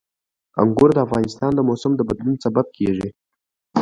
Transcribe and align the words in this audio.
انګور 0.61 0.89
د 0.95 0.99
افغانستان 1.05 1.51
د 1.55 1.59
موسم 1.69 1.91
د 1.95 2.01
بدلون 2.09 2.35
سبب 2.45 2.65
کېږي. 2.77 3.09